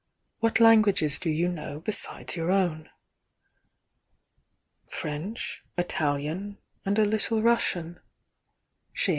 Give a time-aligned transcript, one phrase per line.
[0.39, 2.89] What languages do you know besides your own?"
[4.87, 7.99] "French, Italian and a little Russian,"
[8.91, 9.09] she an I!